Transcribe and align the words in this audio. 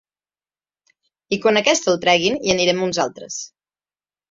I 1.37 1.39
quan 1.43 1.61
aquesta 1.61 1.93
el 1.95 2.01
treguin, 2.07 2.41
hi 2.41 2.57
anirem 2.57 2.83
uns 2.89 3.03
altres. 3.07 3.41